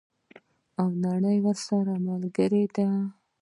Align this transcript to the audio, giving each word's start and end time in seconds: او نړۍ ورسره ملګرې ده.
او 0.79 0.87
نړۍ 1.03 1.37
ورسره 1.45 1.93
ملګرې 2.07 2.63
ده. 2.75 2.87